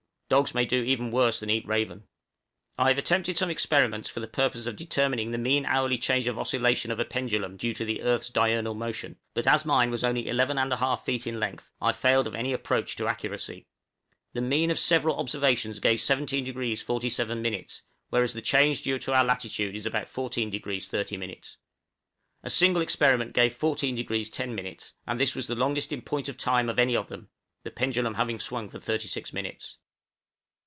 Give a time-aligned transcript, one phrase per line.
[0.31, 2.07] Dogs may do even worse than eat raven.
[2.77, 6.39] I have attempted some experiments for the purpose of determining the mean hourly change of
[6.39, 10.29] oscillation of a pendulum due to the earth's diurnal motion; but as mine was only
[10.29, 13.65] 11 1/2 feet in length, I failed of any approach to accuracy.
[14.31, 17.65] The mean of several observations gave 17° 47',
[18.07, 20.49] whereas the change due to our latitude is about 14°
[20.87, 21.39] 30'.
[22.43, 24.77] A single experiment gave 14° 10',
[25.07, 27.29] and this was the longest in point of time of any of them,
[27.63, 29.77] the pendulum having swung for thirty six minutes.